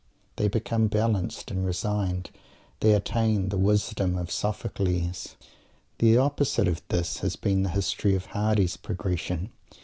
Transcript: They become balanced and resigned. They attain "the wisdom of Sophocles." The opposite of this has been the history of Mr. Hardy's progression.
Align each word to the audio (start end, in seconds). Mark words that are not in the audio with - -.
They 0.37 0.47
become 0.47 0.87
balanced 0.87 1.51
and 1.51 1.63
resigned. 1.63 2.31
They 2.79 2.93
attain 2.93 3.49
"the 3.49 3.57
wisdom 3.59 4.17
of 4.17 4.31
Sophocles." 4.31 5.35
The 5.99 6.17
opposite 6.17 6.67
of 6.67 6.81
this 6.87 7.19
has 7.19 7.35
been 7.35 7.61
the 7.61 7.69
history 7.69 8.15
of 8.15 8.23
Mr. 8.25 8.31
Hardy's 8.31 8.77
progression. 8.77 9.51